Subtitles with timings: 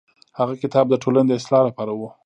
[0.39, 2.01] هغه کتاب د ټولنې د اصلاح لپاره و.